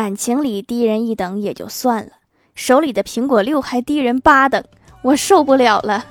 [0.00, 2.12] 感情里低人一等也就算了
[2.54, 4.64] 手里的苹果六还低人八等
[5.02, 6.06] 我受不了了。